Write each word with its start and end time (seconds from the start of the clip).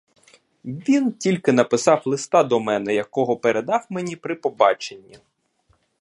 Він 0.65 1.11
тільки 1.11 1.51
написав 1.51 2.01
листа 2.05 2.43
до 2.43 2.59
мене, 2.59 2.93
якого 2.95 3.37
передав 3.37 3.85
мені 3.89 4.15
при 4.15 4.35
побаченні. 4.35 5.17